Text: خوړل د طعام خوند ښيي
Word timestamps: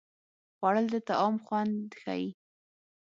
خوړل 0.57 0.85
د 0.93 0.95
طعام 1.07 1.35
خوند 1.45 1.87
ښيي 2.01 2.27